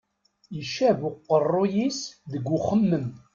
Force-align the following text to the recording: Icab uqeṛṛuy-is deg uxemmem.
Icab 0.59 0.99
uqeṛṛuy-is 1.09 1.99
deg 2.31 2.45
uxemmem. 2.57 3.07